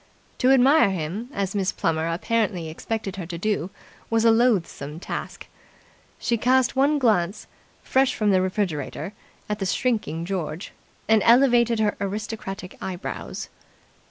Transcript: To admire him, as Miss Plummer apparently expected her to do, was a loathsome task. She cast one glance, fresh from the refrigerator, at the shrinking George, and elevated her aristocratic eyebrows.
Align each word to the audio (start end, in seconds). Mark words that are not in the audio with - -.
To 0.39 0.49
admire 0.49 0.89
him, 0.89 1.29
as 1.31 1.53
Miss 1.53 1.71
Plummer 1.71 2.07
apparently 2.11 2.69
expected 2.69 3.17
her 3.17 3.27
to 3.27 3.37
do, 3.37 3.69
was 4.09 4.25
a 4.25 4.31
loathsome 4.31 4.99
task. 4.99 5.45
She 6.17 6.37
cast 6.39 6.75
one 6.75 6.97
glance, 6.97 7.45
fresh 7.83 8.15
from 8.15 8.31
the 8.31 8.41
refrigerator, 8.41 9.13
at 9.47 9.59
the 9.59 9.67
shrinking 9.67 10.25
George, 10.25 10.71
and 11.07 11.21
elevated 11.21 11.79
her 11.81 11.97
aristocratic 12.01 12.79
eyebrows. 12.81 13.49